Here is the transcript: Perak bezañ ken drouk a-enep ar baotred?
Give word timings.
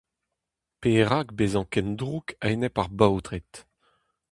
Perak 0.81 1.27
bezañ 1.37 1.65
ken 1.73 1.89
drouk 1.99 2.27
a-enep 2.43 2.75
ar 2.81 2.89
baotred? 2.97 3.51